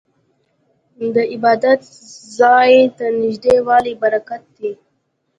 [1.13, 1.81] د عبادت
[2.37, 4.71] ځای ته نږدې والی برکت دی.